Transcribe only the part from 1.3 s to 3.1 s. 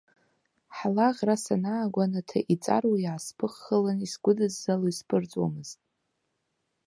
санаагәанаҭа, иҵаруа